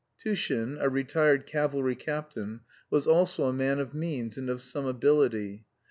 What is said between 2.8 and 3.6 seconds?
was also a